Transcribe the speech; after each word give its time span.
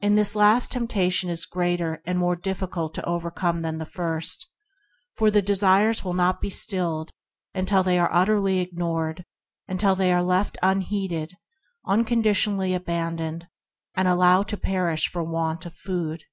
And 0.00 0.18
this 0.18 0.34
last 0.34 0.72
temptation 0.72 1.30
is 1.30 1.46
greater 1.46 2.02
and 2.04 2.18
more 2.18 2.34
difficult 2.34 2.92
to 2.94 3.04
overcome 3.08 3.62
than 3.62 3.78
the 3.78 3.86
first, 3.86 4.50
for 5.14 5.30
the 5.30 5.40
desires 5.42 6.02
will 6.04 6.12
not 6.12 6.40
be 6.40 6.50
stilled 6.50 7.12
until 7.54 7.84
they 7.84 7.96
are 7.96 8.12
utterly 8.12 8.58
ignored; 8.58 9.24
until 9.68 9.94
they 9.94 10.12
are 10.12 10.24
left 10.24 10.58
unheeded, 10.60 11.34
unconditionally 11.86 12.74
abandoned, 12.74 13.46
and 13.94 14.08
allowed 14.08 14.48
to 14.48 14.56
perish 14.56 15.06
for 15.08 15.22
want 15.22 15.64
of 15.64 15.76
food. 15.76 16.24